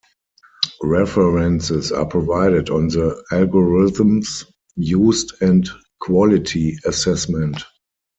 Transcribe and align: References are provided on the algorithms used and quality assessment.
References 0.81 1.91
are 1.91 2.07
provided 2.07 2.71
on 2.71 2.87
the 2.87 3.23
algorithms 3.31 4.51
used 4.75 5.31
and 5.43 5.69
quality 5.99 6.75
assessment. 6.85 7.57